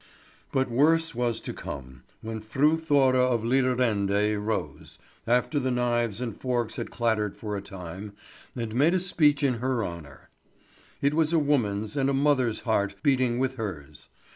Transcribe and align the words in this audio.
But 0.51 0.67
worse 0.71 1.13
was 1.13 1.39
to 1.41 1.53
come, 1.53 2.01
when 2.23 2.39
Fru 2.41 2.75
Thora 2.75 3.19
of 3.19 3.43
Lidarende 3.43 4.35
rose, 4.35 4.97
after 5.27 5.59
the 5.59 5.69
knives 5.69 6.19
and 6.19 6.35
forks 6.41 6.77
had 6.77 6.89
clattered 6.89 7.37
for 7.37 7.55
a 7.55 7.61
time, 7.61 8.13
and 8.55 8.73
made 8.73 8.95
a 8.95 8.99
speech 8.99 9.43
in 9.43 9.59
her 9.59 9.85
honour. 9.85 10.29
It 11.03 11.13
was 11.13 11.33
a 11.33 11.37
woman's 11.37 11.95
and 11.95 12.09
a 12.09 12.13
mother's 12.13 12.61
heart 12.61 12.95
beating 13.03 13.37
with 13.37 13.57
hers. 13.57 14.09